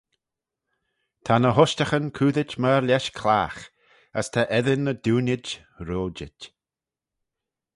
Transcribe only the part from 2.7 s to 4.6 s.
lesh clagh, as ta